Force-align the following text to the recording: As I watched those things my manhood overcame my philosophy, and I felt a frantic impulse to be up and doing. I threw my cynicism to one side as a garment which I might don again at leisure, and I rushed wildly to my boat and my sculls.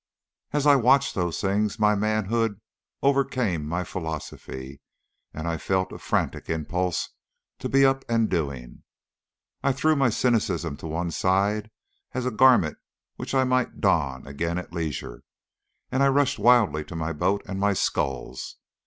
As 0.51 0.65
I 0.65 0.77
watched 0.77 1.13
those 1.13 1.39
things 1.39 1.77
my 1.77 1.93
manhood 1.93 2.59
overcame 3.03 3.67
my 3.67 3.83
philosophy, 3.83 4.81
and 5.31 5.47
I 5.47 5.57
felt 5.59 5.91
a 5.91 5.99
frantic 5.99 6.49
impulse 6.49 7.09
to 7.59 7.69
be 7.69 7.85
up 7.85 8.03
and 8.09 8.27
doing. 8.27 8.81
I 9.61 9.71
threw 9.73 9.95
my 9.95 10.09
cynicism 10.09 10.75
to 10.77 10.87
one 10.87 11.11
side 11.11 11.69
as 12.13 12.25
a 12.25 12.31
garment 12.31 12.79
which 13.17 13.35
I 13.35 13.43
might 13.43 13.79
don 13.79 14.25
again 14.25 14.57
at 14.57 14.73
leisure, 14.73 15.21
and 15.91 16.01
I 16.01 16.07
rushed 16.07 16.39
wildly 16.39 16.83
to 16.85 16.95
my 16.95 17.13
boat 17.13 17.43
and 17.45 17.59
my 17.59 17.73
sculls. 17.73 18.55